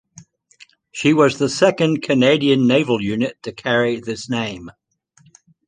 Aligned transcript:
She 0.91 1.13
was 1.13 1.37
the 1.37 1.47
second 1.47 2.01
Canadian 2.01 2.65
naval 2.67 2.99
unit 3.03 3.37
to 3.43 3.51
carry 3.51 3.99
this 3.99 4.27
name. 4.27 4.71